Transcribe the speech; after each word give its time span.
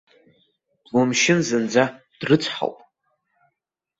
Думшьын 0.89 1.39
зынӡа, 1.47 1.83
дрыцҳауп. 2.19 2.77